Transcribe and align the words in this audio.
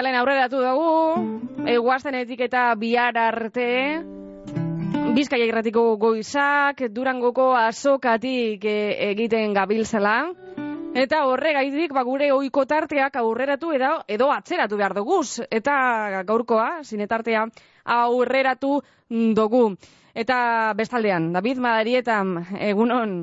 Lehen 0.00 0.16
aurreratu 0.16 0.62
dugu, 0.64 1.64
eguaztenetik 1.68 2.40
eta 2.46 2.70
bihar 2.80 3.18
arte, 3.20 3.66
Bizkaia 5.10 5.44
irratiko 5.44 5.82
goizak, 6.00 6.84
Durangoko 6.94 7.50
azokatik 7.58 8.64
e, 8.64 8.76
egiten 9.10 9.52
gabiltzela. 9.52 10.14
Eta 11.02 11.24
horregaitik 11.28 11.92
ba 11.92 12.04
gure 12.06 12.30
ohiko 12.32 12.64
tarteak 12.70 13.18
aurreratu 13.20 13.74
edo 13.76 13.90
edo 14.08 14.30
atzeratu 14.32 14.78
behar 14.78 14.94
duguz 14.96 15.42
eta 15.50 15.74
gaurkoa 16.30 16.82
sinetartea 16.82 17.44
aurreratu 17.84 18.78
dugu. 19.36 19.64
Eta 20.14 20.38
bestaldean 20.78 21.32
David 21.34 21.60
Madarietan 21.60 22.32
egunon 22.70 23.18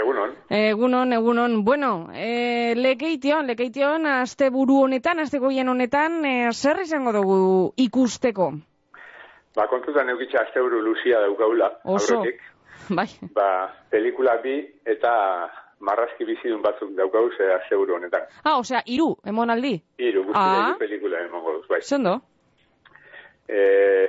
Egunon. 0.00 0.30
Egunon, 0.48 1.12
egunon. 1.12 1.64
Bueno, 1.64 2.08
e, 2.14 2.74
lekeition, 2.76 3.46
lekeition, 3.46 4.06
azte 4.06 4.48
buru 4.50 4.80
honetan, 4.86 5.18
azte 5.20 5.38
goien 5.38 5.68
honetan, 5.68 6.24
e, 6.24 6.52
zer 6.52 6.80
izango 6.82 7.12
dugu 7.12 7.72
ikusteko? 7.76 8.52
Ba, 9.56 9.66
kontutan 9.68 10.08
eukitza 10.08 10.40
azte 10.46 10.60
buru 10.64 10.80
luzia 10.80 11.20
daukaula, 11.20 11.68
Oso. 11.84 12.16
aurretik. 12.18 12.40
Bai. 12.98 13.06
Ba, 13.34 13.48
pelikula 13.90 14.36
bi 14.42 14.56
eta 14.86 15.12
marrazki 15.80 16.24
bizidun 16.24 16.62
batzuk 16.62 16.94
daukau 16.96 17.28
ze 17.36 17.52
azte 17.54 17.76
buru 17.76 17.94
honetan. 17.98 18.22
Ah, 18.44 18.56
osea, 18.58 18.82
iru, 18.86 19.16
emonaldi. 19.26 19.74
Hiru, 19.98 20.24
guzti 20.24 20.38
Ah. 20.40 20.74
pelikula 20.78 21.20
emongo 21.26 21.58
duz, 21.58 21.66
bai. 21.68 21.80
Zondo? 21.82 22.20
E, 23.48 24.08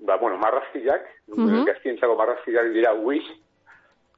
ba, 0.00 0.16
bueno, 0.18 0.36
marrazkiak, 0.38 1.02
Mhm. 1.28 1.64
gaztientzako 1.64 2.16
marrazkiak 2.16 2.72
dira 2.74 2.92
Wish, 2.94 3.24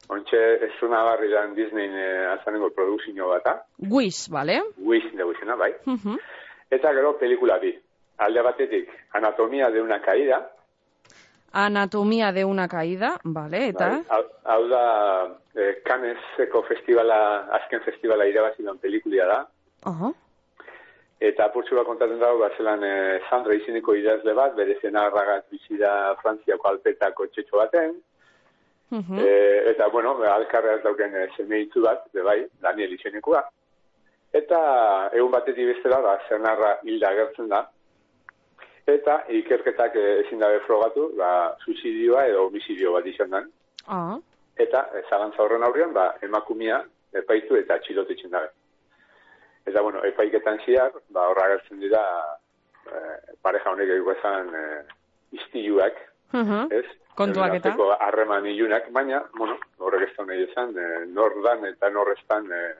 ontxe 0.08 0.42
ez 0.64 0.72
zuna 0.80 1.02
barri 1.04 1.30
dan 1.30 1.54
Disney 1.54 1.88
e, 1.88 2.26
azanengo 2.34 2.70
produzio 2.70 3.28
bata, 3.28 3.62
Guiz, 3.78 4.28
bale? 4.30 4.60
Wish 4.78 5.10
dugu 5.12 5.32
izena, 5.32 5.56
bai. 5.56 5.72
Mhm. 5.84 6.18
Eta 6.70 6.92
gero 6.92 7.16
pelikula 7.18 7.58
bi. 7.58 7.72
Alde 8.18 8.42
batetik, 8.42 8.88
anatomia 9.12 9.70
de 9.70 9.82
una 9.82 10.00
caída, 10.00 10.50
Anatomia 11.52 12.32
de 12.32 12.44
una 12.44 12.68
caída, 12.68 13.18
bale, 13.24 13.68
eta? 13.68 13.88
Bai, 13.88 14.04
hau, 14.10 14.24
hau 14.44 14.68
da, 14.68 15.38
eh, 15.54 15.80
Canneseko 15.86 16.62
festivala, 16.68 17.48
azken 17.58 17.80
festivala 17.80 18.26
irabazi 18.28 18.62
duen 18.62 18.76
pelikulia 18.76 19.24
da, 19.30 19.38
Aha. 19.88 20.10
eta 21.30 21.46
apurtxu 21.46 21.78
bat 21.78 21.88
kontatzen 21.88 22.20
dago, 22.20 22.42
ba, 22.42 22.50
zelan 22.58 22.84
eh, 22.84 23.22
Sandra 23.30 23.56
izeneko 23.56 23.94
idazle 23.96 24.34
bat, 24.36 24.52
bere 24.58 24.76
zenarragat 24.82 25.48
bizi 25.50 25.80
da 25.80 26.14
Frantziako 26.20 26.68
alpetako 26.74 27.30
txetxo 27.32 27.56
baten, 27.62 27.96
Mhm. 28.90 29.18
eh, 29.18 29.70
eta, 29.72 29.88
bueno, 29.88 30.12
alkarreaz 30.22 30.82
dauken 30.82 31.14
eh, 31.16 31.28
seme 31.36 31.58
hitzu 31.64 31.82
bat, 31.82 32.04
bai, 32.24 32.46
Daniel 32.62 32.92
izenekoa, 32.92 33.40
eta 34.32 35.10
egun 35.12 35.30
batetik 35.32 35.66
bestela, 35.74 36.00
ba, 36.00 36.18
zenarra 36.28 36.78
hilda 36.84 37.08
agertzen 37.10 37.48
da, 37.48 37.64
eta 38.86 39.24
ikerketak 39.28 39.96
eh, 39.96 40.20
ezin 40.24 40.38
dabe 40.38 40.60
frogatu, 40.66 41.08
ba, 41.18 41.56
suizidioa 41.64 42.26
edo 42.30 42.46
homizidio 42.46 42.92
bat 42.92 43.06
izan 43.06 43.30
da. 43.30 43.42
Ah. 43.88 44.18
Eta, 44.56 44.84
eh, 44.94 45.02
zalantza 45.10 45.42
horren 45.42 45.64
aurrean, 45.66 45.92
ba, 45.92 46.12
emakumia 46.22 46.84
epaitu 47.12 47.56
eta 47.56 47.74
atxilotetzen 47.74 48.30
dabe. 48.30 48.52
Eta, 49.66 49.82
bueno, 49.82 50.04
epaiketan 50.04 50.60
ziar, 50.64 50.92
ba, 51.10 51.26
horra 51.32 51.48
agertzen 51.48 51.80
dira, 51.80 52.02
eh, 52.86 53.34
pareja 53.42 53.72
honek 53.72 53.90
eguko 53.96 54.12
esan 54.12 54.54
eh, 54.54 54.82
iztiluak, 55.32 55.98
Mhm. 56.32 56.68
ez? 56.70 56.84
Kontuak 57.16 57.54
eta? 57.56 57.72
harreman 58.00 58.46
ilunak, 58.46 58.90
baina, 58.92 59.22
bueno, 59.38 59.56
horrek 59.78 60.10
ez 60.10 60.16
da 60.16 60.24
nahi 60.28 60.42
esan, 60.44 60.74
eh, 60.76 61.06
nor 61.08 61.32
dan 61.44 61.64
eta 61.64 61.88
nor 61.90 62.10
ez 62.12 62.20
dan 62.28 62.44
eh, 62.52 62.74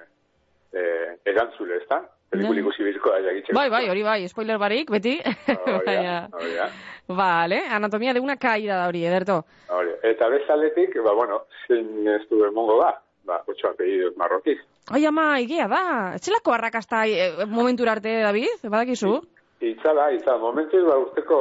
eh, 0.72 1.16
erantzule, 1.24 1.76
ez 1.80 1.88
da? 1.88 2.02
Pelikuli 2.30 2.60
Bai. 2.60 2.66
ikusi 2.66 2.84
bizko 2.84 3.10
da 3.14 3.20
jagitzeko. 3.22 3.54
Bai, 3.56 3.68
bai, 3.70 3.88
hori 3.88 4.02
bai, 4.02 4.28
spoiler 4.28 4.58
barik, 4.58 4.90
beti. 4.90 5.16
Hori 5.22 5.84
Baina- 5.86 6.28
da, 6.28 6.38
hori 6.38 6.54
da. 6.58 6.68
Vale, 7.08 7.60
anatomia 7.70 8.12
de 8.12 8.20
una 8.20 8.36
caída 8.36 8.76
da 8.80 8.88
hori, 8.88 9.04
ederto. 9.06 9.44
Hori. 9.70 9.92
Eta 10.02 10.28
bezaletik, 10.28 10.98
ba, 11.06 11.12
bueno, 11.14 11.44
zein 11.66 12.06
ez 12.16 12.24
du 12.28 12.42
emongo 12.44 12.80
da, 12.82 12.90
ba, 13.24 13.40
otxo 13.46 13.70
apellidos 13.70 14.16
marrokiz. 14.18 14.58
Ai, 14.90 15.04
ama, 15.06 15.38
egia 15.40 15.68
da. 15.70 15.82
Etxelako 16.18 16.52
arrakasta 16.52 17.06
e, 17.06 17.46
momentura 17.46 17.92
arte, 17.92 18.18
David? 18.22 18.66
Badakizu? 18.66 19.14
Itzala, 19.60 20.10
itzala, 20.18 20.38
momentuz, 20.42 20.82
ba, 20.84 20.98
urteko 20.98 21.40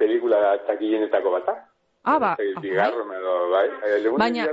pelikula 0.00 0.56
takilenetako 0.66 1.30
bata. 1.38 1.58
Ah, 2.06 2.18
ba. 2.22 2.34
Ez 2.38 2.54
dakit, 2.54 2.56
ah, 2.56 2.60
Bigarren 2.62 3.12
edo, 3.18 3.34
bai. 3.50 3.66
Eh, 3.90 4.10
Baina-? 4.18 4.46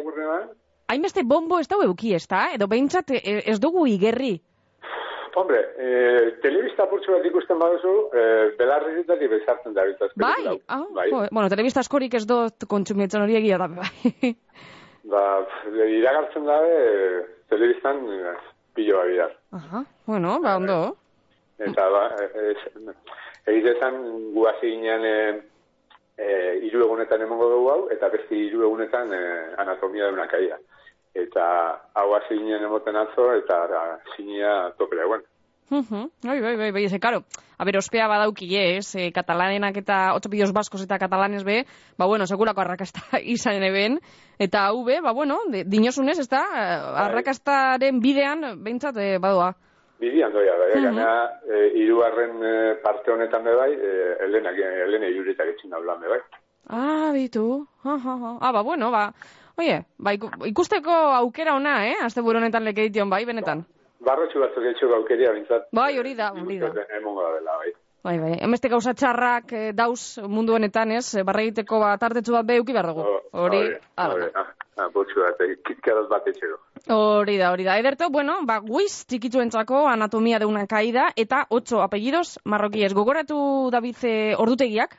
Hainbeste 0.89 1.23
bombo 1.23 1.59
ez 1.61 1.67
dau 1.69 1.81
euki, 1.85 2.13
ez 2.17 2.25
da? 2.27 2.47
Edo 2.53 2.67
behintzat 2.67 3.11
e, 3.15 3.21
ez 3.45 3.59
dugu 3.61 3.85
igerri. 3.87 4.33
Hombre, 5.35 5.59
eh, 5.81 6.35
telebista 6.43 6.85
purtsu 6.89 7.11
bat 7.15 7.23
ikusten 7.25 7.57
baduzu, 7.57 7.93
eh, 8.13 8.51
belarrizetatik 8.57 9.29
bezartzen 9.31 9.73
da 9.73 9.81
Bai, 10.15 10.45
hau. 10.47 10.57
ah, 10.67 10.83
bai. 10.93 11.07
jo, 11.09 11.23
bueno, 11.31 11.49
telebista 11.49 11.79
askorik 11.79 12.13
ez 12.13 12.25
dut 12.29 12.67
kontsumitzen 12.69 13.21
hori 13.23 13.35
egia 13.39 13.57
da, 13.57 13.67
bai. 13.67 13.89
Ba, 15.13 15.23
iragartzen 15.73 16.45
dabe, 16.45 16.75
eh, 16.83 17.23
telebistan 17.49 17.97
eh, 18.13 18.35
pilo 18.75 18.97
bat 18.97 19.07
bidar. 19.09 19.33
Aha, 19.51 19.81
bueno, 20.05 20.39
ba, 20.41 20.55
ondo. 20.57 20.77
Eta, 21.57 21.89
ba, 21.89 22.03
eh, 22.21 22.53
ez- 22.53 22.95
egitezan 23.47 23.97
guazi 24.33 24.69
ginen 24.69 25.03
eh, 25.05 25.41
eh, 26.17 26.59
hiru 26.61 26.85
egunetan 26.85 27.21
emongo 27.21 27.49
dugu 27.49 27.69
hau, 27.73 27.81
eta 27.93 28.09
beste 28.13 28.37
hiru 28.37 28.63
egunetan 28.67 29.13
eh, 29.13 29.53
anatomia 29.57 30.05
de 30.05 30.13
una 30.13 30.27
caída. 30.27 30.59
Eta 31.13 31.45
hau 31.93 32.09
hasi 32.15 32.37
ginen 32.37 32.63
emoten 32.65 32.97
atzo, 32.97 33.33
eta 33.37 33.59
da, 33.69 33.83
sinia 34.15 34.73
topera 34.77 35.05
eguen. 35.05 35.25
Mhm, 35.69 36.09
Bai, 36.21 36.41
bai, 36.41 36.55
bai, 36.57 36.71
bai, 36.71 36.89
ze, 36.89 36.99
karo. 36.99 37.23
A 37.57 37.65
ber, 37.65 37.77
ospea 37.77 38.07
badauki, 38.07 38.49
ez, 38.57 38.95
e, 38.95 39.11
katalanenak 39.11 39.77
eta 39.77 40.13
otso 40.13 40.29
pilos 40.29 40.51
baskos 40.53 40.83
eta 40.83 40.99
katalanes 40.99 41.43
be, 41.43 41.63
ba, 41.97 42.05
bueno, 42.05 42.27
sekulako 42.27 42.61
arrakasta 42.61 43.01
izan 43.35 43.63
eben, 43.63 43.99
eta 44.37 44.67
hau 44.67 44.83
be, 44.83 44.99
ba, 45.01 45.13
bueno, 45.13 45.39
de, 45.49 45.63
dinosunez, 45.63 46.19
ez 46.19 46.29
da, 46.29 46.43
arrakastaren 47.05 48.01
bidean, 48.01 48.63
behintzat, 48.63 48.97
e, 48.97 49.17
badoa. 49.17 49.53
Bidian 50.03 50.33
doia, 50.35 50.51
bai, 50.59 50.71
gaina, 50.75 51.09
eh, 51.47 51.69
hirugarren 51.79 52.33
eh, 52.43 52.75
parte 52.83 53.11
honetan 53.13 53.43
be 53.47 53.53
bai, 53.55 53.71
eh, 53.71 54.17
Elena, 54.25 54.51
Elena 54.51 55.07
Iuritak 55.07 55.47
etxin 55.53 55.71
daulan 55.71 56.01
be 56.03 56.09
bai. 56.11 56.19
Ah, 56.67 57.11
bitu. 57.15 57.63
Ah, 57.85 57.95
ah, 57.95 58.17
ah. 58.19 58.37
ah, 58.41 58.51
ba, 58.51 58.63
bueno, 58.67 58.91
ba, 58.91 59.05
oie, 59.59 59.77
ba, 59.97 60.11
iku- 60.13 60.31
ikusteko 60.49 60.91
aukera 60.91 61.55
ona, 61.55 61.85
eh, 61.87 61.95
azte 62.03 62.19
honetan 62.19 62.63
lekeition, 62.67 63.09
bai, 63.09 63.23
benetan. 63.25 63.63
Barrotxu 64.03 64.39
batzuk 64.43 64.65
etxu 64.73 64.89
gaukeria 64.91 65.31
bintzat. 65.31 65.69
Bai, 65.71 65.97
hori 65.97 66.15
da, 66.15 66.31
hori 66.35 66.59
da. 66.59 66.67
Emongo 66.99 67.23
da 67.23 67.31
dela, 67.39 67.55
bai. 67.63 67.71
Bai, 68.03 68.17
bai, 68.19 68.33
emeste 68.43 68.67
gauza 68.67 68.91
txarrak 68.99 69.53
eh, 69.55 69.69
dauz 69.73 70.19
mundu 70.27 70.57
honetan, 70.57 70.91
ez, 70.91 71.05
eh, 71.15 71.23
barregiteko 71.23 71.77
bat 71.79 72.01
tartetxu 72.01 72.33
bat 72.35 72.45
beuki 72.49 72.73
behar 72.75 72.89
dugu. 72.91 73.05
Oh, 73.07 73.43
Hori, 73.45 73.61
hala 73.95 74.17
hori, 74.17 74.25
da. 74.33 74.41
ah, 74.41 74.49
ah, 74.83 74.87
botxu 74.91 75.21
bat, 75.23 75.39
eh, 75.45 75.55
kitkaraz 75.63 76.09
bat 76.11 76.27
etxero. 76.27 76.57
Hori 76.91 77.37
da, 77.39 77.53
hori 77.53 77.63
da. 77.63 77.77
Ederto, 77.79 78.09
bueno, 78.11 78.41
ba, 78.43 78.57
guiz 78.59 79.05
txikitzuentzako 79.07 79.85
anatomia 79.87 80.39
de 80.39 80.45
una 80.49 80.65
caída 80.67 81.13
eta 81.15 81.45
ocho 81.49 81.79
apellidos 81.81 82.39
marroquíes. 82.43 82.93
Gogoratu 82.93 83.69
David 83.71 84.03
ordutegiak? 84.37 84.97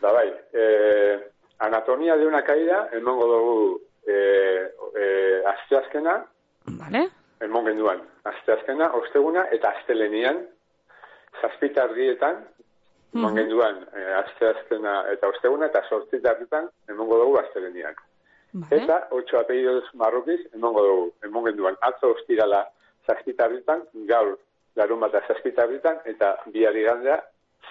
Ba, 0.00 0.12
bai, 0.16 0.32
eh, 0.54 1.18
anatomia 1.58 2.16
de 2.16 2.26
una 2.26 2.40
caída, 2.42 2.88
emongo 2.96 3.26
dugu 3.34 3.80
eh, 4.08 4.72
eh, 4.96 5.42
asteazkena, 5.52 6.16
Vale? 6.80 7.04
emon 7.44 7.66
genduan, 7.68 8.00
asteazkena, 8.24 8.88
osteguna 9.02 9.44
eta 9.52 9.68
astelenian, 9.76 10.46
zazpitardietan, 11.40 12.44
emon 13.14 13.32
Mhm. 13.32 13.36
genduan 13.38 13.76
eh, 13.96 14.14
asteazkena 14.24 15.04
eta 15.12 15.28
osteguna 15.28 15.66
eta 15.66 15.82
sortzitardietan, 15.88 16.68
emongo 16.88 17.18
dugu 17.18 17.38
astelenian. 17.38 17.94
Vale. 18.54 18.82
Eta, 18.84 19.06
otxo 19.10 19.38
apellidos 19.40 19.84
marrokiz, 19.94 20.40
emongo 20.54 20.82
dugu, 20.86 21.12
emon 21.24 21.44
genduan, 21.44 21.76
atzo 21.80 22.10
ostirala 22.12 22.66
zazpitarritan, 23.06 23.82
gaur 24.08 24.38
larun 24.76 25.00
bat 25.00 25.12
zazpitarritan, 25.28 25.98
eta 26.04 26.36
bihar 26.52 26.76
igandea 26.76 27.22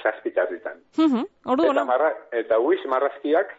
zazpitarritan. 0.03 0.77
Mhm, 0.97 1.25
Ordu, 1.45 1.63
Eta, 1.63 1.73
bueno. 1.73 1.85
marra, 1.85 2.13
eta 2.31 2.59
huiz 2.59 2.79
marrazkiak, 2.85 3.53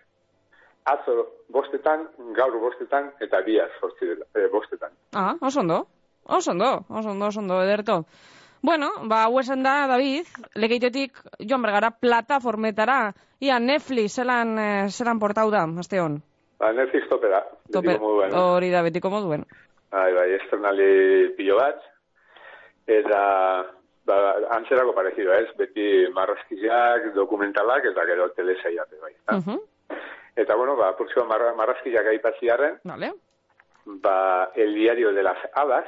atzo 0.85 1.27
bostetan, 1.49 2.09
gaur 2.35 2.59
bostetan, 2.61 3.13
eta 3.21 3.41
bihar 3.41 3.71
sortzi 3.81 4.07
dela, 4.07 4.27
eh, 4.35 4.49
bostetan. 4.53 4.91
Ah, 5.15 5.35
oso 5.41 5.61
ondo. 5.61 5.87
Oso 6.25 6.51
ondo, 6.53 6.85
oso 6.89 7.11
ondo, 7.11 7.27
oso 7.27 7.41
ondo, 7.41 7.63
ederto. 7.63 8.05
Bueno, 8.63 8.91
ba, 9.11 9.25
hau 9.27 9.41
esan 9.41 9.65
da, 9.67 9.87
David, 9.91 10.29
legeitetik 10.55 11.19
joan 11.41 11.63
bergara 11.63 11.91
plataformetara. 11.91 13.13
Ia, 13.43 13.59
Netflix, 13.59 14.15
zelan, 14.21 14.59
eh, 14.59 14.87
zelan 14.89 15.19
portau 15.19 15.51
da, 15.51 15.65
aste 15.83 15.99
hon. 16.01 16.21
Ba, 16.63 16.71
Netflix 16.73 17.09
tope 17.11 17.27
da, 17.29 17.41
Tope, 17.73 17.89
betiko 17.89 18.05
moduen. 18.07 18.35
hori 18.39 18.71
da, 18.71 18.83
betiko 18.87 19.11
moduen. 19.11 19.43
Bai, 19.91 20.13
bai, 20.15 20.29
estrenali 20.39 21.35
pilo 21.37 21.57
bat, 21.59 21.83
eta 22.87 23.23
ba, 24.07 24.19
antzerako 24.57 24.95
parezido, 24.95 25.35
ez? 25.35 25.49
Beti 25.59 26.07
marrazkiak, 26.15 27.11
dokumentalak, 27.19 27.85
eta 27.91 28.07
gero 28.07 28.31
telesaiate, 28.39 28.97
bai. 29.03 29.13
Uh 29.35 29.43
-huh. 29.43 29.61
Eta, 30.37 30.55
bueno, 30.55 30.77
ba, 30.77 30.97
próximo 30.97 31.27
marra, 31.27 31.53
marrazkiak 31.55 32.07
aipatziarren, 32.07 32.79
Vale. 32.85 33.13
ba, 33.85 34.51
el 34.55 34.75
diario 34.75 35.13
de 35.13 35.23
las 35.23 35.39
hadas, 35.53 35.85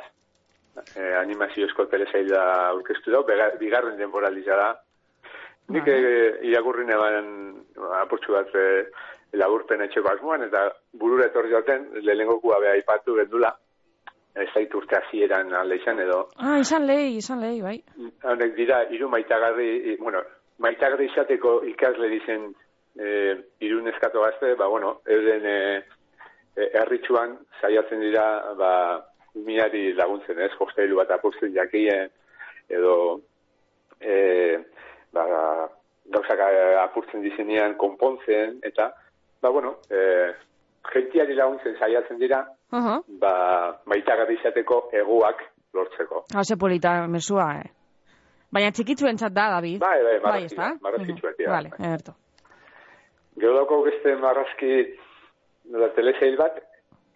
eh, 0.97 1.15
animaziozko 1.21 1.87
telesaila 1.87 2.43
aurkeztu 2.71 3.11
dau, 3.13 3.25
bega- 3.25 3.53
bigarren 3.61 3.97
denboraliza 3.99 4.57
da. 4.57 4.71
Nik 5.69 5.87
eh, 5.89 6.39
irakurri 6.51 6.85
neban 6.85 7.29
apurtxu 8.03 8.33
bat 8.37 8.51
eh, 8.55 8.87
laburpen 9.33 9.81
etxeko 9.87 10.13
asmoan, 10.13 10.43
eta 10.49 10.67
burura 10.93 11.27
etorri 11.31 11.51
jaten, 11.51 11.89
lehenengokua 12.03 12.59
beha 12.61 12.73
aipatu 12.79 13.17
gendula, 13.17 13.51
ez 14.35 14.49
zait 14.55 14.75
urte 14.75 14.97
hasieran 14.99 15.53
alde 15.55 15.77
izan 15.81 15.99
edo, 16.03 16.29
Ah, 16.37 16.59
izan 16.59 16.87
lehi, 16.87 17.17
izan 17.23 17.41
lehi, 17.41 17.61
bai. 17.63 17.77
honek 18.25 18.55
dira, 18.57 18.83
hiru 18.91 19.09
maitagarri, 19.09 19.97
bueno, 20.01 20.21
maitagarri 20.59 21.07
izateko 21.11 21.61
ikasle 21.71 22.09
dizen 22.11 22.49
e, 22.99 23.35
hiru 23.61 23.81
neskato 23.83 24.21
gazte, 24.23 24.55
ba, 24.59 24.67
bueno, 24.69 25.01
euren 25.07 25.47
e, 25.47 25.59
e, 26.57 26.69
erritxuan 26.83 27.39
saiatzen 27.61 28.01
dira, 28.01 28.27
ba, 28.59 28.73
umiari 29.35 29.93
laguntzen, 29.99 30.39
ez, 30.41 30.53
hostailu 30.61 30.97
bat 31.01 31.11
apurtzen 31.11 31.55
jakien, 31.55 32.11
edo, 32.71 33.21
e, 34.01 34.59
ba, 35.15 35.25
gauzak 36.15 36.43
eh, 36.47 36.75
apurtzen 36.83 37.23
dizenean 37.25 37.77
konpontzen, 37.81 38.59
eta, 38.63 38.91
ba, 39.43 39.51
bueno, 39.51 39.77
e, 39.91 40.33
gentiari 40.93 41.37
laguntzen 41.39 41.77
saiatzen 41.79 42.21
dira, 42.21 42.43
Aha. 42.75 42.99
ba, 43.21 43.35
maitagarri 43.91 44.39
izateko 44.41 44.89
eguak 44.93 45.43
lortzeko. 45.75 46.25
Hase 46.35 46.57
polita 46.61 46.99
mesua, 47.11 47.49
eh. 47.63 47.71
Baina 48.55 48.71
txikitzuentzat 48.71 49.33
da, 49.35 49.49
David. 49.57 49.81
Bai, 49.83 49.97
bai, 50.05 50.19
bai, 50.19 50.21
marrazki, 50.23 50.53
ezta? 50.53 50.69
marrazkitsuak 50.85 51.41
dira, 51.41 51.51
Vale, 51.57 51.73
bai. 51.75 51.89
ederto. 51.89 52.15
Gero 53.35 53.57
daukagu 53.57 53.89
beste 53.89 54.15
marrazki 54.23 54.77
nola 55.75 55.89
telesail 55.97 56.37
bat, 56.39 56.61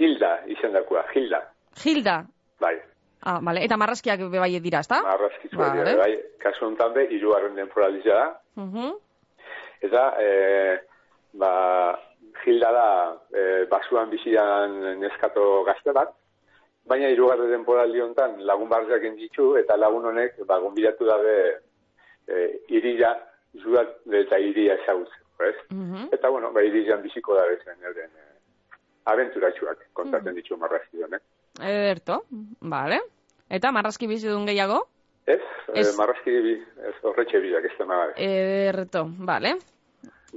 Hilda 0.03 0.33
izendakoa, 0.51 1.05
Hilda. 1.15 1.45
Gilda. 1.75 2.27
Bai, 2.61 2.77
Ah, 3.21 3.41
vale. 3.43 3.65
Eta 3.65 3.77
marrazkiak 3.77 4.21
bai 4.31 4.61
dira, 4.61 4.79
ezta? 4.81 5.03
marrazkitsuak 5.03 5.69
Vale. 5.75 5.85
dira, 5.91 5.97
bai. 5.99 6.19
Kasu 6.39 6.67
honetan 6.67 6.93
be, 6.95 7.09
hirugarren 7.11 7.57
denporalizia 7.57 8.15
da. 8.15 8.41
Mhm. 8.55 8.93
Eta, 9.83 10.15
e, 10.23 10.79
ba, 11.35 11.99
Hilda 12.47 12.71
da, 12.73 12.87
e, 13.35 13.67
basuan 13.67 14.09
bizian 14.11 15.01
neskato 15.01 15.65
gazte 15.65 15.93
bat, 15.93 16.15
baina 16.87 17.09
hirugarren 17.11 17.51
denporaldi 17.51 18.01
honetan 18.01 18.39
lagun 18.47 18.69
barriak 18.69 19.03
ditu 19.19 19.57
eta 19.57 19.77
lagun 19.77 20.07
honek, 20.07 20.39
ba, 20.47 20.59
gonbidatu 20.61 21.05
dabe, 21.05 21.59
e, 22.29 22.61
irila, 22.69 23.13
zuat 23.63 23.99
eta 24.13 24.39
iria 24.39 24.75
ezagutzeko, 24.75 25.45
ez? 25.45 25.57
Mhm. 25.71 26.09
Eta, 26.13 26.29
bueno, 26.31 26.53
ba, 26.53 26.63
irian 26.63 27.03
biziko 27.03 27.35
da 27.35 27.45
bezen, 27.51 27.83
euren, 27.83 28.11
e, 28.15 28.79
abenturatxuak 29.05 29.89
kontatzen 29.93 30.35
ditu 30.35 30.57
marrazki 30.57 31.03
honek. 31.03 31.23
Ederto. 31.61 32.25
Vale. 32.61 33.01
Eta 33.51 33.73
marrazki 33.73 34.07
bizidun 34.07 34.47
gehiago? 34.47 34.87
Ez, 35.27 35.41
Ez. 35.75 35.89
ez. 35.89 35.97
marrazki 35.99 36.31
bi- 36.31 36.63
ez 36.89 36.95
horretxe 37.03 37.39
bidak 37.41 37.65
ez 37.65 37.73
da 37.79 37.85
nahi. 37.85 38.13
Ederto. 38.17 39.07
Vale. 39.19 39.57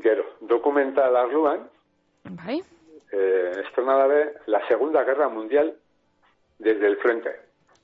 Gero, 0.01 0.23
dokumental 0.41 1.15
arluan, 1.15 1.67
Bai. 2.23 2.61
eh, 3.11 3.51
estrenada 3.65 4.07
be, 4.07 4.33
la 4.47 4.65
Segunda 4.67 5.03
Guerra 5.03 5.27
Mundial 5.29 5.75
desde 6.59 6.87
el 6.87 6.97
frente. 6.97 7.29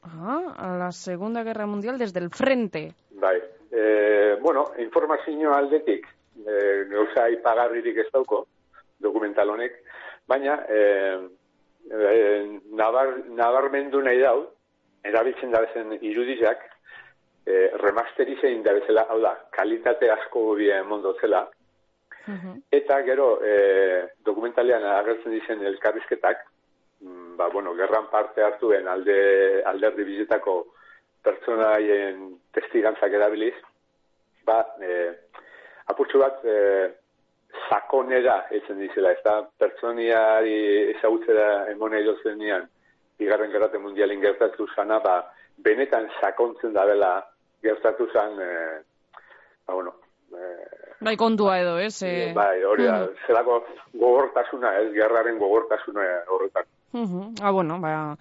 Ah, 0.04 0.76
la 0.80 0.92
Segunda 0.92 1.44
Guerra 1.44 1.66
Mundial 1.66 1.98
desde 1.98 2.20
el 2.20 2.30
frente. 2.30 2.94
Bai. 3.12 3.42
Eh, 3.72 4.38
bueno, 4.42 4.72
informazio 4.78 5.54
aldetik, 5.54 6.08
eh, 6.46 6.86
gauza 6.90 7.30
ipagarririk 7.30 7.98
ez 7.98 8.12
dauko, 8.14 8.48
dokumental 9.00 9.50
honek, 9.50 9.74
baina 10.28 10.64
eh, 10.70 11.28
eh, 11.92 12.60
nabar, 12.72 13.14
nabarmendu 13.28 14.02
nahi 14.02 14.20
dau, 14.22 14.48
erabiltzen 15.04 15.52
da 15.52 15.62
bezen 15.66 15.98
irudizak, 16.02 16.64
eh, 17.46 17.70
remasterizein 17.84 18.64
da 18.64 18.74
bezala, 18.74 19.08
hau 19.10 19.22
da, 19.22 19.36
kalitate 19.52 20.12
asko 20.12 20.56
bie 20.56 20.82
mondotzela, 20.84 21.48
Mhm. 22.28 22.62
Eta 22.72 23.02
gero, 23.08 23.40
e, 23.42 24.10
dokumentalean 24.26 24.84
agertzen 24.84 25.32
dizen 25.32 25.64
elkarrizketak, 25.66 26.44
mm, 27.00 27.38
ba, 27.38 27.48
bueno, 27.48 27.74
gerran 27.76 28.10
parte 28.12 28.44
hartuen 28.44 28.88
alde, 28.88 29.64
alderdi 29.64 30.04
bizetako 30.04 30.58
pertsonaien 31.24 32.36
testigantzak 32.52 33.14
erabiliz, 33.14 33.56
ba, 34.44 34.60
e, 34.82 34.92
apurtxo 35.88 36.20
bat, 36.20 36.44
e, 36.44 36.58
sakonera 37.70 38.38
etzen 38.52 38.80
dizela, 38.80 39.12
ez 39.12 39.22
da, 39.26 39.42
pertsoniari 39.60 40.58
ezagutzera 40.96 41.68
emone 41.72 42.04
zenean, 42.24 42.68
bigarren 43.20 43.52
gerrate 43.52 43.78
mundialin 43.78 44.22
gertatu 44.22 44.68
zana, 44.76 45.00
ba, 45.00 45.22
benetan 45.58 46.10
sakontzen 46.22 46.74
da 46.74 46.86
dela 46.86 47.12
gertatu 47.64 48.08
zan, 48.14 48.40
e, 48.40 48.52
ba, 49.66 49.74
bueno, 49.74 49.94
e, 50.34 50.78
Bai, 51.00 51.16
kontua 51.16 51.60
edo, 51.62 51.78
ez? 51.78 52.02
Eh, 52.02 52.32
Bai, 52.34 52.64
hori 52.66 52.88
da, 52.88 53.04
mhm. 53.04 53.20
zelako 53.28 53.60
gogortasuna, 53.94 54.74
ez, 54.80 54.90
gerraren 54.96 55.38
gogortasuna 55.38 56.06
horretan. 56.28 56.66
Mhm. 56.94 57.36
Ah, 57.42 57.52
bueno, 57.52 57.80
ba, 57.80 58.18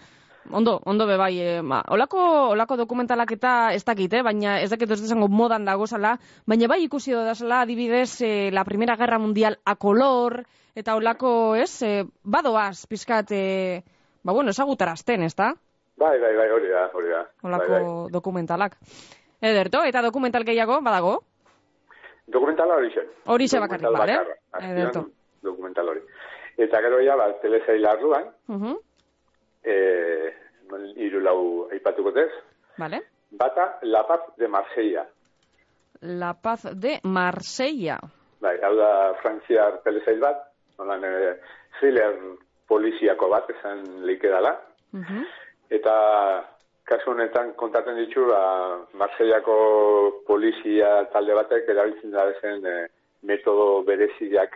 ondo, 0.52 0.80
ondo 0.84 1.06
be 1.06 1.16
bai, 1.16 1.40
eh, 1.40 1.60
ba, 1.62 1.82
olako, 1.88 2.18
olako 2.54 2.76
dokumentalak 2.76 3.30
eta 3.32 3.72
ez 3.74 3.84
dakit, 3.84 4.12
eh, 4.12 4.22
baina 4.22 4.60
ez 4.60 4.70
dakit 4.70 4.90
ez 4.90 5.00
desango 5.02 5.28
modan 5.28 5.64
dagozala, 5.64 6.18
baina 6.46 6.68
bai 6.68 6.82
ikusi 6.84 7.12
dodazala 7.12 7.60
adibidez 7.62 8.20
eh, 8.22 8.50
la 8.52 8.64
Primera 8.64 8.96
Guerra 8.96 9.18
Mundial 9.18 9.58
a 9.64 9.76
color, 9.76 10.44
eta 10.74 10.96
olako, 10.96 11.54
ez, 11.56 11.82
eh, 11.82 12.04
badoaz, 12.24 12.86
pizkat, 12.86 13.30
eh, 13.32 13.82
ba, 14.22 14.32
bueno, 14.32 14.50
esagutarazten, 14.50 15.22
ez 15.22 15.34
da? 15.34 15.54
Bai, 15.96 16.20
bai, 16.20 16.34
bai, 16.36 16.50
hori 16.50 16.68
da, 16.68 16.90
hori 16.92 17.08
da. 17.08 17.22
Olako 17.42 17.72
Bai, 17.72 17.82
bai. 17.82 18.10
dokumentalak. 18.12 18.76
Ederto, 19.40 19.82
eta 19.84 20.02
dokumental 20.02 20.44
gehiago, 20.44 20.80
badago? 20.82 21.22
Dokumentala 22.26 22.74
hori 22.74 22.90
zen. 22.92 23.06
Horixe 23.26 23.58
bakarrik, 23.60 23.86
Dokumental 23.86 24.96
bale? 24.96 25.10
Dokumental 25.42 25.88
hori. 25.88 26.00
Eta 26.58 26.80
gero 26.80 26.98
ja, 27.04 27.16
ba, 27.16 27.28
telesaila 27.42 27.90
arduan, 27.92 28.24
Mhm. 28.48 28.76
Eh, 29.66 30.32
hiru 30.96 31.20
lau 31.20 31.68
aipatuko 31.72 32.12
tez, 32.12 32.30
Vale. 32.78 33.02
bata 33.30 33.78
La 33.82 34.06
Paz 34.06 34.32
de 34.36 34.48
Marsella. 34.48 35.06
La 36.02 36.34
Paz 36.34 36.66
de 36.74 37.00
Marsella. 37.04 37.98
Bai, 38.40 38.58
hau 38.62 38.74
da 38.76 38.90
frantziar 39.22 39.80
telesail 39.84 40.20
bat, 40.20 40.42
nolan 40.78 41.04
eh, 41.04 41.36
thriller 41.78 42.18
poliziako 42.68 43.30
bat 43.32 43.48
esan 43.50 43.84
leike 44.06 44.28
dala. 44.28 44.52
Mhm. 44.92 45.24
Eta 45.70 45.94
kasu 46.86 47.10
honetan 47.10 47.52
kontatzen 47.58 47.98
ditu, 47.98 48.26
ba, 48.30 48.40
Marsellako 48.94 49.56
polizia 50.26 51.06
talde 51.12 51.34
batek 51.34 51.68
erabiltzen 51.74 52.14
da 52.14 52.28
zen 52.40 52.66
e, 52.66 52.76
metodo 53.26 53.82
bereziak. 53.88 54.54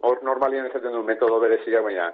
Hor 0.00 0.22
normalien 0.24 0.66
esaten 0.70 0.96
du 0.96 1.02
metodo 1.04 1.40
bereziak, 1.44 1.84
baina 1.84 2.08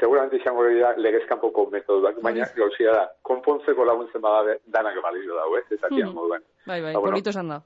seguramente 0.00 0.36
izango 0.36 0.64
dira 0.66 0.94
legezkanpoko 0.96 1.66
metodoak, 1.70 2.20
baina 2.22 2.46
gauzia 2.56 2.92
da, 2.92 3.10
konpontzeko 3.22 3.84
laguntzen 3.84 4.20
badabe, 4.20 4.58
danak 4.66 5.00
balio 5.02 5.34
dau, 5.34 5.56
ez? 5.56 5.64
Tian 5.68 6.08
Mhm. 6.08 6.14
moduan. 6.14 6.42
Bai, 6.66 6.80
bai, 6.82 6.92
Ba, 6.94 7.00
bueno. 7.00 7.10
polito 7.16 7.30
da. 7.32 7.62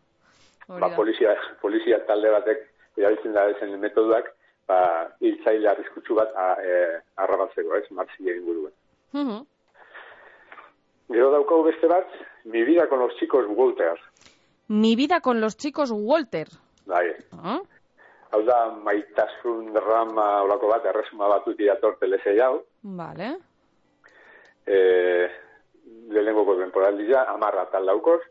Ba, 0.68 0.94
polizia, 0.96 1.36
polizia 1.60 2.04
talde 2.06 2.30
batek 2.30 2.58
erabiltzen 2.96 3.32
da 3.32 3.46
zen 3.58 3.78
metodoak, 3.80 4.32
ba, 4.68 5.08
hiltzaile 5.20 5.68
arriskutsu 5.68 6.14
bat 6.14 6.30
a, 6.36 6.56
e, 6.62 7.00
arrabatzeko, 7.16 7.74
ez? 7.76 7.90
Marsilla 7.90 8.32
inguruen. 8.34 8.72
Mhm. 9.12 9.46
Gero 11.08 11.30
daukagu 11.30 11.64
beste 11.64 11.86
bat, 11.86 12.06
mi 12.44 12.62
vida 12.62 12.88
con 12.88 12.98
los 13.00 13.14
chicos 13.16 13.44
Walter. 13.48 13.98
Mi 14.68 14.96
vida 14.96 15.20
con 15.20 15.40
los 15.40 15.56
chicos 15.56 15.90
Walter. 15.92 16.48
Bai, 16.86 17.12
Ah? 17.32 17.60
Hau 18.32 18.42
da 18.48 18.58
maitasun 18.84 19.72
drama 19.74 20.42
olako 20.42 20.70
bat, 20.72 20.86
erresuma 20.88 21.28
batu 21.28 21.54
dator 21.58 21.98
telesei 22.00 22.38
hau. 22.40 22.62
Vale. 22.82 23.28
E, 24.66 24.76
lehenengoko 26.08 26.56
temporaldia, 26.60 27.26
amarra 27.34 27.66
tal 27.72 27.86
daukos. 27.86 28.22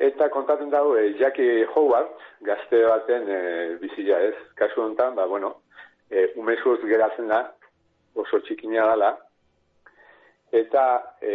Eta 0.00 0.30
kontatzen 0.32 0.70
dago, 0.70 0.96
e, 0.96 1.14
Jackie 1.18 1.64
Howard, 1.74 2.16
gazte 2.42 2.82
baten 2.88 3.28
e, 3.28 3.40
bizila 3.82 4.20
ez. 4.26 4.34
Kasu 4.58 4.82
honetan, 4.82 5.14
ba, 5.14 5.26
bueno, 5.26 5.54
e, 6.10 6.32
umezuz 6.40 6.80
geratzen 6.88 7.30
da, 7.30 7.44
oso 8.18 8.42
txikina 8.42 8.86
dala. 8.90 9.14
Eta 10.50 10.84
e, 11.22 11.34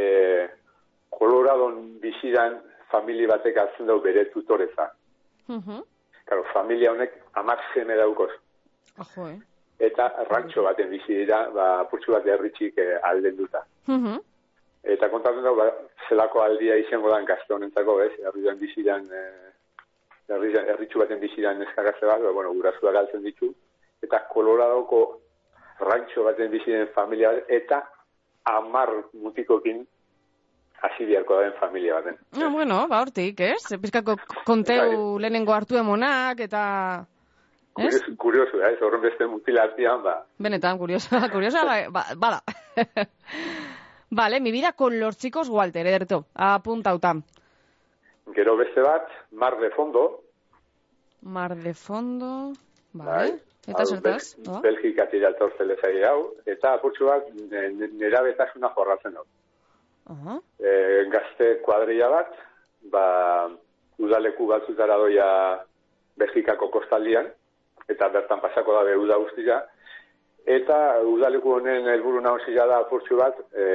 Coloradon 1.16 2.00
bizidan 2.04 2.58
famili 2.92 3.28
batek 3.30 3.58
hartzen 3.58 3.88
dau 3.88 4.02
bere 4.04 4.26
tutoreza. 4.34 4.90
Mhm. 5.48 5.84
Claro, 6.26 6.44
familia 6.54 6.92
honek 6.92 7.14
amak 7.34 7.60
seme 7.74 7.96
daukoz. 7.96 8.32
Ojo, 9.00 9.28
eh. 9.30 9.40
Eta 9.80 10.08
rantxo 10.30 10.64
baten 10.64 10.90
bizi 10.90 11.20
dira, 11.22 11.50
ba, 11.54 11.68
putxu 11.92 12.16
bat 12.16 12.26
herritxik 12.26 12.78
eh, 12.80 12.96
alden 13.04 13.36
duta. 13.36 13.66
Mhm. 13.88 14.22
Eta 14.96 15.10
kontatzen 15.10 15.44
dugu, 15.44 15.60
ba, 15.60 15.72
zelako 16.08 16.42
aldia 16.42 16.78
izango 16.78 17.10
dan 17.10 17.26
gazte 17.26 17.54
honentzako, 17.54 18.00
ez? 18.02 18.14
Herrian 18.24 18.60
bizi 18.62 18.84
dan, 18.84 19.06
eh, 19.12 19.52
herritxu 20.30 21.00
baten 21.00 21.20
bizi 21.20 21.42
dan 21.42 21.62
eskagazte 21.62 22.06
bat, 22.06 22.22
ba, 22.22 22.32
bueno, 22.32 22.54
gurasua 22.54 22.92
galtzen 22.92 23.24
ditu. 23.24 23.54
Eta 24.02 24.26
Coloradoko 24.32 25.02
rantxo 25.80 26.24
baten 26.24 26.52
bizi 26.52 26.72
den 26.72 26.88
familia 26.96 27.34
eta 27.48 27.84
amar 28.46 28.92
mutikokin 29.14 29.86
hasi 30.82 31.06
biharko 31.06 31.40
den 31.40 31.54
familia 31.60 31.96
baten. 31.96 32.18
No, 32.38 32.50
bueno, 32.52 32.88
ba, 32.88 33.02
hortik, 33.02 33.40
ez? 33.40 33.64
Pizkako 33.82 34.18
konteu 34.46 35.14
Bai. 35.16 35.22
lehenengo 35.22 35.54
hartu 35.54 35.78
emonak, 35.78 36.40
eta... 36.40 37.06
Ez? 37.78 38.02
Kuriosu, 38.18 38.62
ez? 38.64 38.78
Horren 38.82 39.02
beste 39.02 39.26
mutila 39.28 39.64
artean, 39.64 40.04
ba, 40.04 40.26
Benetan, 40.40 40.78
kuriosa, 40.78 41.20
kuriosa, 41.34 41.66
bai, 41.66 41.88
ba, 41.92 42.06
bada. 42.16 42.42
vale, 44.10 44.40
mi 44.40 44.52
vida 44.52 44.74
con 44.74 45.00
los 45.00 45.18
chicos 45.18 45.50
Walter, 45.50 45.86
ederto, 45.88 46.26
apuntauta. 46.36 47.14
gero 48.34 48.56
beste 48.58 48.82
bat, 48.82 49.08
mar 49.32 49.58
de 49.60 49.70
fondo, 49.72 50.22
Mar 51.22 51.56
de 51.56 51.74
fondo, 51.74 52.54
bai, 52.94 53.06
vale. 53.08 53.40
Eta 53.68 53.84
zertaz? 53.86 54.36
Bel- 54.62 55.22
dator 55.22 55.52
zelezai 55.58 56.04
hau, 56.04 56.36
eta 56.46 56.76
apurtxu 56.76 57.06
bat 57.08 57.24
ne- 57.34 57.70
ne- 57.74 57.88
nera 57.98 58.22
betasuna 58.22 58.70
jorratzen 58.76 59.14
dut. 59.16 59.26
Aha. 60.14 60.40
E, 60.60 60.72
gazte 61.14 61.48
kuadrilla 61.66 62.10
bat, 62.10 62.34
ba, 62.94 63.06
udaleku 63.98 64.48
batzutara 64.48 64.98
doia 65.02 65.30
Belgikako 66.18 66.70
kostaldian, 66.74 67.32
eta 67.90 68.10
bertan 68.14 68.42
pasako 68.42 68.76
da 68.78 68.84
be 68.88 68.98
uda 69.02 69.18
guztia, 69.24 69.62
eta 70.58 70.78
udaleku 71.02 71.58
honen 71.58 71.90
helburu 71.94 72.22
nagusia 72.22 72.68
da 72.70 72.82
apurtxu 72.84 73.18
bat, 73.18 73.40
e, 73.54 73.66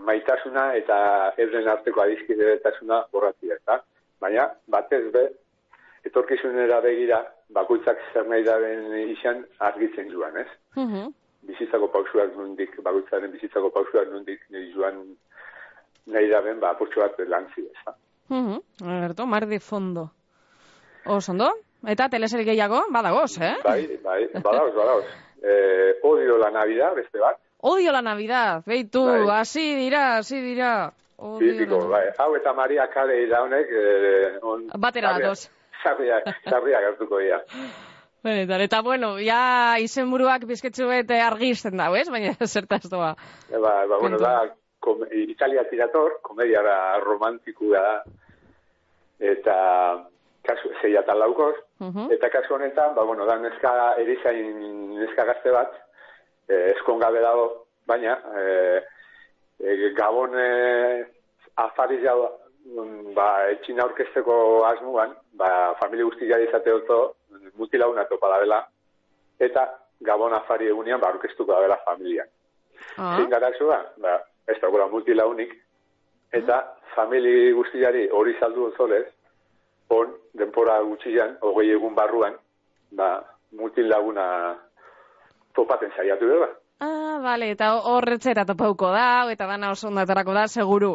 maitasuna 0.00 0.70
eta 0.76 0.98
euren 1.44 1.68
arteko 1.68 2.04
adizkidetasuna 2.04 3.04
borratzia, 3.12 3.56
eta 3.56 3.80
baina 4.20 4.50
batez 4.68 5.06
be, 5.12 5.26
etorkizunera 6.08 6.80
begira, 6.84 7.20
bakoitzak 7.56 7.98
zer 8.12 8.28
nahi 8.28 8.44
daren 8.44 8.86
izan 9.10 9.42
argitzen 9.70 10.12
joan, 10.12 10.36
ez? 10.36 10.48
Mhm. 10.76 11.10
Bizitzako 11.48 11.88
pausuak 11.92 12.34
nundik, 12.36 12.76
bakoitzaren 12.82 13.32
bizitzako 13.32 13.70
pausuak 13.70 14.08
nundik 14.12 14.40
nahi 14.50 14.72
joan 14.74 15.02
nahi 16.06 16.28
daben, 16.28 16.60
ba, 16.60 16.70
apurtxo 16.74 17.00
bat 17.00 17.18
lantzi, 17.28 17.60
ez 17.66 17.84
da? 17.86 17.94
Mhm. 18.28 18.60
Ederto, 18.98 19.26
mar 19.26 19.46
de 19.46 19.60
fondo. 19.60 20.10
Oso 21.06 21.32
ondo? 21.32 21.50
Eta 21.86 22.08
teleseri 22.08 22.44
gehiago, 22.44 22.84
badagoz, 22.90 23.38
eh? 23.40 23.54
Bai, 23.64 23.86
bai, 24.04 24.26
badauz, 24.34 24.74
badauz. 24.74 25.04
Eh, 25.42 25.94
odio 26.02 26.36
la 26.38 26.50
Navidad, 26.50 26.94
beste 26.94 27.18
bat, 27.18 27.38
Odio 27.62 27.92
la 27.92 28.00
Navidad, 28.00 28.62
beitu, 28.64 29.04
Bai. 29.04 29.40
hasi 29.40 29.74
dira, 29.74 30.16
hasi 30.16 30.40
dira. 30.40 30.92
La- 31.18 31.86
bai. 31.88 32.06
Hau 32.18 32.34
eta 32.36 32.54
Maria 32.54 32.88
Kare 32.88 33.22
iraunek, 33.22 33.66
eh, 33.70 34.38
on, 34.42 34.66
Batera 34.78 35.18
datoz. 35.18 35.50
Sarria, 35.82 36.22
sarria 36.48 36.80
gertuko 36.80 37.18
dira. 37.18 37.42
Benetan, 38.24 38.60
eta 38.60 38.82
bueno, 38.84 39.14
ja 39.24 39.78
izenburuak 39.80 40.44
bizketxu 40.48 40.88
bete 40.90 41.20
argizten 41.24 41.80
dau, 41.80 41.94
ez? 41.96 42.08
Baina 42.12 42.34
zertaz 42.54 42.84
doa. 42.90 43.14
E, 43.48 43.56
ba, 43.56 43.86
ba, 43.86 43.98
bueno, 43.98 44.20
da, 44.20 44.34
kom, 44.80 45.06
Italia 45.12 45.64
tirator, 45.70 46.20
komediara 46.22 46.98
romantikoa 47.04 47.80
da, 47.80 47.96
eta 49.32 49.56
kasu, 50.44 50.72
zei 50.80 50.94
eta 50.96 51.16
laukoz, 51.16 51.56
Mhm. 51.80 52.12
Eta 52.12 52.28
kasu 52.28 52.54
honetan, 52.54 52.94
ba, 52.94 53.02
bueno, 53.08 53.24
da 53.26 53.38
neska 53.38 53.94
erizain 53.98 54.98
neska 54.98 55.24
gazte 55.24 55.50
bat, 55.50 55.72
eh, 56.48 56.74
eskongabe 56.76 57.22
dago, 57.24 57.46
baina 57.86 58.18
eh, 58.36 58.82
gabon 59.96 60.36
eh, 60.36 61.06
afari 61.56 62.02
jau, 62.04 62.28
mm, 62.66 63.14
ba, 63.16 63.48
etxin 63.54 63.80
aurkezteko 63.80 64.36
asmuan, 64.68 65.16
ba, 65.40 65.74
familia 65.80 66.04
guztia 66.04 66.40
izate 66.44 66.72
oto, 66.72 67.00
mutilauna 67.56 68.04
topa 68.10 68.38
dela, 68.40 68.60
eta 69.38 69.66
gabon 70.00 70.34
afari 70.34 70.68
egunean, 70.68 71.00
ba, 71.00 71.10
aurkeztuko 71.10 71.52
da 71.52 71.60
dela 71.64 71.78
familia. 71.84 72.24
Ah. 72.96 73.16
Zein 73.16 73.30
garazua, 73.30 73.80
ba, 74.00 74.18
ez 74.48 74.58
dagoela 74.60 74.88
mutilaunik, 74.88 75.54
eta 76.32 76.60
famili 76.94 77.52
guztiari 77.52 78.08
hori 78.10 78.36
saldu 78.40 78.70
onzolez, 78.70 79.06
on, 79.90 80.14
denpora 80.38 80.80
gutxian, 80.86 81.36
hogei 81.42 81.70
egun 81.74 81.94
barruan, 81.94 82.36
ba, 82.96 83.12
mutil 83.58 83.88
laguna 83.90 84.26
topaten 85.54 85.92
saiatu 85.96 86.28
dela. 86.30 86.50
Ah, 86.80 87.18
vale, 87.20 87.50
eta 87.52 87.74
horretzera 87.92 88.46
topauko 88.48 88.88
da, 88.94 89.26
eta 89.32 89.46
dana 89.46 89.72
oso 89.74 89.88
ondo 89.88 90.00
aterako 90.00 90.32
da, 90.32 90.46
seguru. 90.48 90.94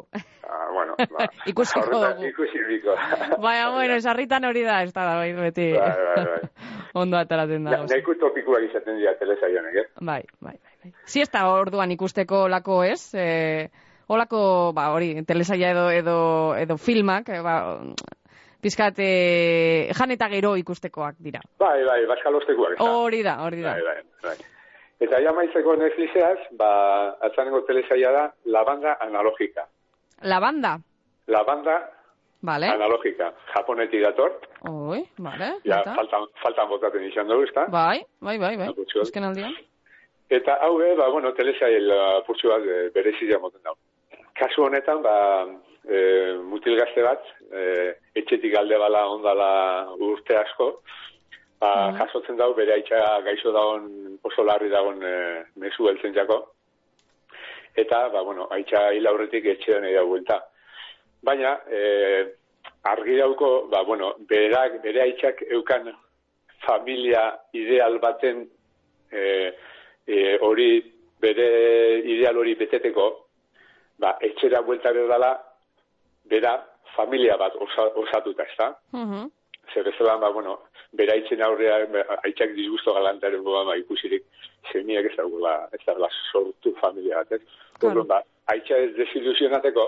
Ah, 0.55 0.69
bueno, 0.71 0.95
ba, 1.11 1.25
Ikusiko 1.51 1.83
dugu. 1.91 2.25
Ikusi 2.29 2.59
biko. 2.69 2.93
Baina, 3.43 3.71
bueno, 3.75 3.97
sarritan 3.99 4.45
hori 4.47 4.61
da, 4.63 4.77
ez 4.83 4.93
da 4.95 5.03
da, 5.09 5.15
bai, 5.19 5.33
beti. 5.35 5.65
Bai, 5.73 5.89
bai, 6.15 6.25
bai. 6.29 6.49
ondo 7.01 7.17
ateratzen 7.19 7.65
da. 7.67 7.71
Na- 7.75 7.89
Nahiko 7.91 8.15
topikoak 8.21 8.69
izaten 8.69 9.01
dira 9.01 9.13
telesaionek, 9.19 9.75
eh? 9.81 9.85
Bai, 9.99 10.21
bai, 10.39 10.53
bai. 10.55 10.69
bai. 10.85 10.93
Siesta 11.11 11.43
orduan 11.51 11.91
ikusteko 11.91 12.45
lako, 12.47 12.83
ez? 12.87 13.01
E, 13.19 13.27
olako, 14.07 14.71
ba, 14.77 14.89
hori, 14.95 15.11
telesaia 15.27 15.73
edo, 15.75 15.89
edo, 15.91 16.17
edo 16.55 16.77
filmak, 16.79 17.29
e, 17.35 17.41
ba, 17.43 17.57
pizkat, 18.63 18.95
e, 19.03 19.91
jan 19.93 20.15
eta 20.15 20.29
gero 20.31 20.55
ikustekoak 20.61 21.19
dira. 21.19 21.43
Bai, 21.59 21.83
bai, 21.83 22.01
baskalostekuak. 22.09 22.77
ezta? 22.77 22.91
Hori 23.03 23.23
da, 23.27 23.39
hori 23.43 23.61
da. 23.65 23.75
Bai, 23.75 23.83
bai, 23.91 24.03
bai. 24.23 24.37
Eta 25.03 25.19
ja 25.19 25.33
maizeko 25.35 25.73
Netflixeaz, 25.75 26.37
ba, 26.55 26.69
atzanengo 27.27 27.65
telesaia 27.67 28.13
da 28.15 28.21
La 28.45 28.63
Banda 28.63 28.95
Analógica. 29.03 29.67
La 30.21 30.39
banda, 30.39 30.79
La 31.27 31.43
Banda 31.43 31.91
vale? 32.41 32.67
Analógica. 32.67 33.33
Japonetik 33.53 34.01
dator. 34.03 34.39
Oi, 34.69 35.03
vale. 35.17 35.55
Ja, 35.65 35.79
eta? 35.81 35.95
faltan, 35.95 36.27
faltan 36.43 36.69
botaten 36.69 37.03
izan 37.03 37.27
dugu, 37.27 37.43
ezta? 37.47 37.65
Bai, 37.73 38.03
bai, 38.21 38.37
bai, 38.37 38.55
bai. 38.57 38.69
Azken 39.01 39.23
aldian. 39.23 39.53
Eta 40.29 40.57
hau 40.65 40.77
be, 40.77 40.95
ba, 40.97 41.09
bueno, 41.13 41.33
telesail 41.37 41.91
apurtxo 42.21 42.49
bat 42.49 42.63
e, 42.65 42.77
berezia 42.95 43.39
moten 43.39 43.61
dago. 43.63 43.77
Kasu 44.37 44.63
honetan, 44.65 45.01
ba, 45.05 45.15
e, 45.85 45.99
mutil 46.43 46.77
gazte 46.79 47.03
bat, 47.05 47.21
e, 47.51 47.93
etxetik 48.21 48.55
alde 48.57 48.77
bala 48.81 49.05
ondala 49.09 49.49
urte 49.99 50.37
asko, 50.37 50.71
ba, 51.59 51.91
Mhm. 51.91 51.97
jasotzen 51.99 52.37
dago 52.37 52.53
bere 52.53 52.73
aitxa 52.73 53.21
gaixo 53.25 53.51
dagoen, 53.51 54.19
oso 54.23 54.43
larri 54.43 54.69
dagoen 54.69 55.01
e, 55.03 55.45
mezu 55.55 55.87
heltzen 55.89 56.13
jako. 56.13 56.54
Eta, 57.75 58.07
ba, 58.09 58.21
bueno, 58.21 58.47
aitxa 58.55 58.91
hil 58.95 59.07
aurretik 59.07 59.45
etxean 59.45 59.83
nahi 59.83 59.93
da 59.93 60.03
buelta. 60.07 60.39
Baina, 61.25 61.55
e, 61.67 61.81
argi 62.91 63.17
dauko, 63.19 63.67
ba, 63.71 63.83
bueno, 63.83 64.13
berak, 64.29 64.79
bere 64.83 65.01
aitxak 65.03 65.43
eukan 65.57 65.91
familia 66.65 67.25
ideal 67.53 67.99
baten 67.99 68.45
e, 69.11 69.23
e, 70.07 70.37
hori 70.41 70.69
bere 71.21 71.49
ideal 71.99 72.37
hori 72.37 72.55
beteteko, 72.55 73.09
ba, 73.99 74.15
etxera 74.21 74.61
buelta 74.61 74.93
berdala, 74.95 75.33
bera 76.29 76.55
familia 76.95 77.37
bat 77.37 77.55
osa, 77.59 77.89
osatuta, 78.01 78.43
ez 78.43 78.57
da? 78.57 78.69
Mhm. 78.93 79.31
Zer 79.73 79.83
bezala, 79.83 80.17
ba, 80.17 80.29
bueno, 80.29 80.59
bera 80.93 81.13
aitzen 81.13 81.41
aurrea, 81.43 81.81
aitzak 82.23 82.53
disgusto 82.55 82.93
galantaren 82.93 83.43
ba, 83.43 83.75
ikusirik, 83.77 84.23
zeniak 84.71 85.05
ez 85.11 85.15
dagoela, 85.17 85.67
ez 85.73 85.79
dagoela 85.85 86.09
sortu 86.31 86.75
familia 86.81 87.17
bat, 87.23 87.31
ez? 87.31 87.41
Claro. 87.79 88.01
Orduan, 88.01 88.07
ba, 88.07 88.21
aitza 88.53 88.77
ez 88.77 88.93
desilusionateko, 88.95 89.87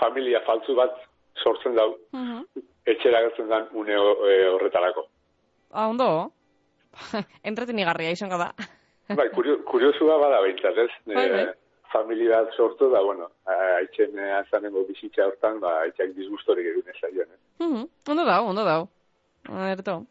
familia 0.00 0.40
faltzu 0.46 0.74
bat 0.78 0.94
sortzen 1.42 1.74
dau, 1.76 1.96
Mhm. 2.12 2.44
etxera 2.86 3.20
gertzen 3.20 3.48
dan 3.48 3.68
une 3.72 3.92
e, 3.92 4.48
horretarako. 4.48 5.06
Ah, 5.72 5.88
ondo. 5.88 6.32
Entretenigarria 7.44 8.10
izango 8.10 8.38
da. 8.38 8.52
Bai, 9.08 9.28
kurio, 9.30 9.62
kuriosua 9.64 10.16
bada 10.18 10.40
behintzat, 10.42 10.78
ez? 10.78 10.90
Bai, 11.06 11.28
bai. 11.30 11.42
E, 11.44 11.54
familia 11.92 12.42
bat 12.42 12.54
sortu 12.56 12.90
da, 12.92 13.00
bueno, 13.02 13.30
aitzen 13.78 14.18
e, 14.18 14.30
azanengo 14.40 14.84
bizitza 14.88 15.26
hortan, 15.26 15.60
ba, 15.60 15.74
aitzak 15.86 16.14
disgustorik 16.16 16.66
egin 16.72 16.92
ez 16.92 16.96
zaioen, 17.00 17.28
ez? 17.28 17.40
Mhm. 17.64 17.84
Ondo 18.14 18.24
dau, 18.24 18.46
ondo 18.52 18.64
dau. 18.64 18.88
Aderto. 19.48 20.02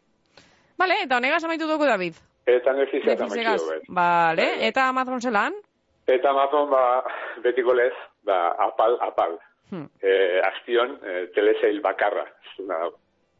Vale, 0.78 1.02
eta 1.04 1.16
honegaz 1.18 1.42
amaitu 1.44 1.66
dugu, 1.66 1.86
David. 1.86 2.14
Eta 2.46 2.72
nefizia 2.72 3.12
eta 3.12 3.26
maitxio, 3.26 3.66
bai. 3.68 3.80
Vale, 3.88 4.46
bai. 4.46 4.68
eta 4.70 4.88
Amazon 4.88 5.20
zelan? 5.20 5.58
Eta 6.06 6.30
Amazon, 6.30 6.70
ba, 6.70 7.02
betiko 7.44 7.74
lez, 7.74 7.92
ba, 8.24 8.54
apal, 8.68 8.96
apal. 9.04 9.38
Hmm. 9.70 9.84
E, 10.00 10.40
astion, 10.48 10.96
e, 11.04 11.26
telesail 11.34 11.82
bakarra. 11.84 12.24
Zuna, 12.56 12.88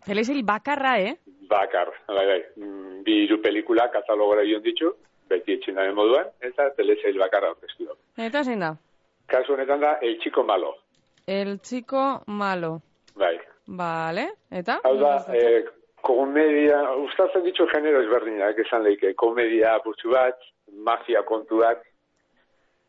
Telesil 0.04 0.42
bakarra, 0.44 0.98
eh? 1.00 1.16
bakar, 1.48 1.90
bai, 2.06 2.26
bai. 2.26 2.42
Mm, 2.56 3.02
Bi 3.04 3.24
hiru 3.24 3.40
pelikula 3.42 3.88
katalogora 3.92 4.44
ion 4.44 4.62
ditu, 4.62 4.92
beti 5.28 5.56
etxinaren 5.56 5.96
moduan, 5.96 6.28
eta 6.44 6.70
telesail 6.76 7.18
bakarra 7.20 7.52
orkestu 7.54 7.86
dugu. 7.86 8.00
Eta 8.18 8.42
zein 8.44 8.60
da? 8.60 8.72
Kasu 9.28 9.52
honetan 9.54 9.80
da, 9.80 9.98
El 10.02 10.18
Chico 10.20 10.42
Malo, 10.44 10.74
El 11.26 11.60
chico 11.60 12.22
malo. 12.26 12.80
bai. 13.14 13.38
Vale, 13.66 14.28
eta? 14.50 14.78
Hau 14.84 14.94
da, 14.96 15.18
e, 15.36 15.64
komedia, 16.00 16.78
ustatzen 17.04 17.42
ditu 17.44 17.66
genero 17.68 18.00
ezberdinak, 18.00 18.56
esan 18.64 18.82
leike, 18.86 19.12
komedia 19.14 19.74
apurtxu 19.76 20.08
bat, 20.14 20.38
mafia 20.72 21.20
kontuak, 21.28 21.82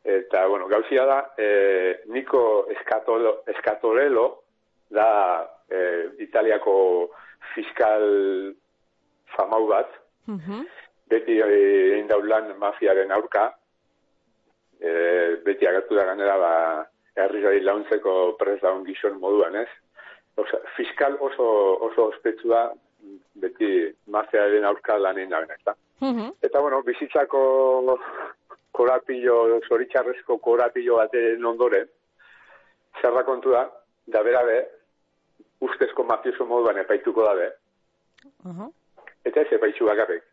eta, 0.05 0.45
bueno, 0.47 0.67
gauzia 0.71 1.03
da, 1.05 1.17
e, 1.37 1.99
Niko 2.07 2.67
Escatolo, 2.71 3.43
Escatorello, 3.47 4.25
da 4.89 5.09
e, 5.69 5.81
Italiako 6.23 7.09
fiskal 7.53 8.55
famau 9.35 9.67
bat, 9.67 9.91
Mhm. 10.27 10.63
beti 11.09 11.39
e, 11.41 11.49
egin 11.97 12.07
daulan 12.07 12.53
mafiaren 12.57 13.11
aurka, 13.11 13.49
e, 14.79 14.91
beti 15.45 15.67
agertu 15.67 15.95
da 15.95 16.05
ganera, 16.05 16.37
ba, 16.37 16.53
herri 17.15 17.61
launtzeko 17.63 18.35
prez 18.39 18.59
daun 18.61 18.85
gizon 18.87 19.19
moduan, 19.19 19.55
ez? 19.55 19.69
Osa, 20.39 20.61
fiskal 20.77 21.17
oso, 21.19 21.45
oso 21.89 22.09
ospetsua 22.13 22.69
beti 23.39 23.89
mafiaren 24.07 24.65
aurka 24.65 24.97
lanen 24.97 25.29
da, 25.29 25.41
ez 25.43 25.63
da? 25.65 25.75
Mhm. 26.01 26.31
Eta, 26.41 26.61
bueno, 26.61 26.81
bizitzako 26.83 27.97
korapillo, 28.71 29.59
zoritxarrezko 29.67 30.37
korapillo 30.37 30.99
baten 31.01 31.45
ondoren, 31.45 31.87
zerra 33.01 33.23
kontua, 33.27 33.65
da 34.07 34.23
berabe, 34.23 34.59
ustezko 35.59 36.03
mafioso 36.07 36.45
moduan 36.45 36.77
epaituko 36.77 37.25
dabe, 37.25 37.49
Aha. 38.51 38.69
eta 39.25 39.41
ez 39.41 39.51
epaitu 39.57 39.89
bakarrik. 39.89 40.23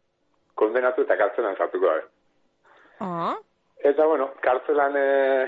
Kondenatu 0.54 1.02
eta 1.02 1.16
kartzelan 1.18 1.56
sartuko 1.56 1.90
dabe. 1.90 2.06
Aha. 3.04 3.34
Eta, 3.84 4.06
bueno, 4.06 4.30
kartzelan 4.42 4.96
e, 4.96 5.46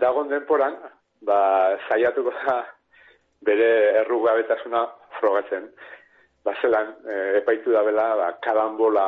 dagon 0.00 0.28
denporan, 0.28 0.76
ba, 1.22 1.76
saiatuko 1.88 2.32
da 2.44 2.58
bere 3.46 3.68
errugabetasuna 4.02 4.82
frogatzen. 5.20 5.68
Ba, 6.44 6.54
zelan, 6.62 6.94
e, 7.06 7.38
epaitu 7.42 7.72
da 7.72 7.82
bela, 7.86 8.08
ba, 8.18 8.32
kalambola 8.44 9.06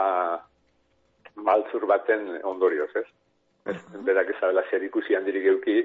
maltzur 1.37 1.87
baten 1.87 2.39
ondorioz, 2.45 2.91
ez? 2.97 3.07
Ez, 3.71 3.77
berak 4.07 4.31
ezabela 4.37 4.63
zer 4.71 4.83
ikusi 4.87 5.15
handirik 5.17 5.47
euki, 5.55 5.79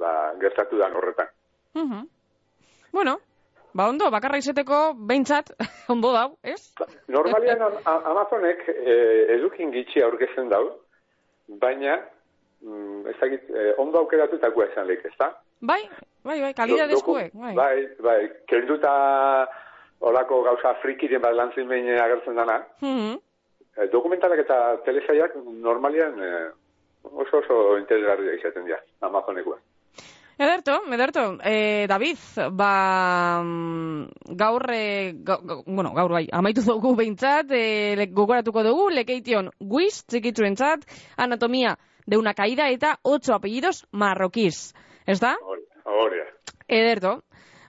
ba, 0.00 0.32
gertatu 0.40 0.78
da 0.80 0.88
horretan. 0.94 1.28
Mhm. 1.74 2.06
Bueno, 2.92 3.18
ba 3.76 3.88
ondo, 3.90 4.08
bakarra 4.10 4.38
izeteko 4.40 4.94
behintzat, 4.96 5.50
ondo 5.92 6.12
dau, 6.14 6.30
ez? 6.42 6.72
Normalian 7.08 7.60
Am- 7.62 7.80
A- 7.84 8.02
Amazonek 8.12 8.64
eh, 8.72 9.34
edukin 9.36 9.72
gitxi 9.74 10.00
aurkezten 10.02 10.48
dau, 10.48 10.64
baina 11.48 12.00
mm, 12.62 13.06
ez 13.06 13.16
dakit, 13.20 13.50
eh, 13.50 13.74
ondo 13.78 13.98
aukeratutakoa 13.98 14.66
esan 14.72 14.86
lehik, 14.86 15.04
ez 15.04 15.12
da? 15.18 15.30
Bai, 15.60 15.82
bai, 16.24 16.40
bai, 16.40 16.52
kalidadezkoek, 16.54 17.32
bai. 17.34 17.54
Bai, 17.54 17.88
bai, 18.02 18.20
kenduta 18.46 18.92
olako 20.00 20.42
gauza 20.44 20.74
frikiren 20.82 21.22
bat 21.22 21.34
lantzin 21.34 21.68
behin 21.68 21.88
agertzen 21.98 22.34
dana, 22.36 22.58
Mhm. 22.82 23.16
eh, 23.76 23.88
dokumentalak 23.92 24.38
eta 24.38 24.76
telesaiak 24.84 25.34
normalian 25.46 26.20
eh, 26.22 26.50
oso 27.04 27.38
oso 27.38 27.78
interesgarria 27.78 28.34
izaten 28.34 28.64
dira, 28.64 28.80
Amazonekoa. 29.00 29.58
Ederto, 30.38 30.82
ederto. 30.92 31.38
Eh, 31.42 31.86
David, 31.88 32.18
ba, 32.52 33.40
mm, 33.42 34.36
gaur, 34.36 34.66
eh, 34.70 35.14
ga, 35.24 35.38
ga- 35.42 35.62
bueno, 35.66 35.94
gaur 35.94 36.12
bai, 36.12 36.26
amaitu 36.30 36.60
dugu 36.62 36.94
behintzat, 36.94 37.50
eh, 37.52 37.94
le- 37.96 38.06
gogoratuko 38.12 38.62
dugu, 38.62 38.90
lekeition 38.90 39.48
guiz, 39.58 40.04
txikitzuentzat, 40.06 40.84
anatomia 41.16 41.78
de 42.06 42.18
una 42.18 42.34
caída 42.34 42.68
eta 42.70 42.98
ocho 43.02 43.32
apellidos 43.34 43.86
marroquís. 43.92 44.74
Ez 45.06 45.20
da? 45.20 45.36
Hori. 45.84 46.20
Ederto. 46.68 47.22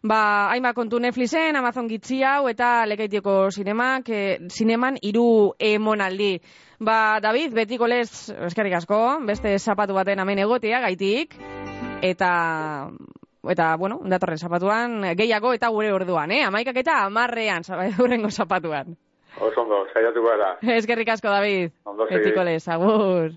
Ba, 0.03 0.51
hainbat 0.51 0.75
kontu 0.75 0.99
Netflixen, 0.99 1.55
Amazon 1.55 1.87
gitzi 1.87 2.21
hau 2.23 2.47
eta 2.49 2.85
lekeitioko 2.85 3.49
zinemak, 3.51 4.09
eh, 4.09 4.37
zineman 4.49 4.97
hiru 5.01 5.53
emonaldi. 5.57 6.41
Ba, 6.79 7.19
David, 7.21 7.53
betiko 7.53 7.87
lez, 7.87 8.29
eskerrik 8.29 8.73
asko, 8.75 9.19
beste 9.25 9.57
zapatu 9.57 9.93
baten 9.93 10.19
hemen 10.19 10.39
egotea 10.39 10.79
gaitik, 10.81 11.33
eta, 12.01 12.89
eta, 13.49 13.75
bueno, 13.77 13.99
datorren 14.05 14.37
zapatuan, 14.37 15.01
gehiago 15.17 15.53
eta 15.53 15.69
gure 15.73 15.91
orduan, 15.93 16.31
eh? 16.31 16.43
Amaikak 16.43 16.77
eta 16.83 17.03
amarrean, 17.05 17.63
urrengo 18.03 18.31
zapatuan. 18.31 18.95
Oso 19.39 19.61
ondo, 19.61 19.85
saiatuko 19.93 20.29
gara. 20.31 20.55
Eskerrik 20.77 21.09
asko, 21.13 21.29
David. 21.29 21.71
Ondo 21.85 22.07
segi. 22.07 22.23
Betiko 22.23 22.43
lez, 22.43 22.67
agur. 22.67 23.35